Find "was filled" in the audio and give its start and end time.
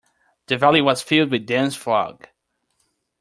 0.81-1.29